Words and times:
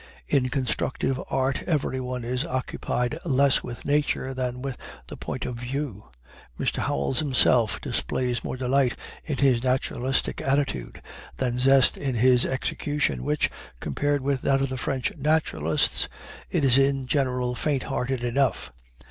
In 0.27 0.49
constructive 0.49 1.21
art 1.29 1.61
everyone 1.67 2.23
is 2.23 2.43
occupied 2.43 3.19
less 3.23 3.61
with 3.63 3.85
nature 3.85 4.33
than 4.33 4.59
with 4.63 4.75
the 5.05 5.15
point 5.15 5.45
of 5.45 5.57
view. 5.57 6.05
Mr. 6.59 6.77
Howells 6.79 7.19
himself 7.19 7.79
displays 7.81 8.43
more 8.43 8.57
delight 8.57 8.95
in 9.23 9.37
his 9.37 9.61
naturalistic 9.63 10.41
attitude 10.41 11.03
than 11.37 11.59
zest 11.59 11.97
in 11.97 12.15
his 12.15 12.47
execution, 12.47 13.23
which, 13.23 13.51
compared 13.79 14.21
with 14.21 14.41
that 14.41 14.59
of 14.59 14.69
the 14.69 14.75
French 14.77 15.15
naturalists, 15.17 16.09
is 16.49 16.79
in 16.79 17.05
general 17.05 17.53
faint 17.53 17.83
hearted 17.83 18.23
enough. 18.23 18.73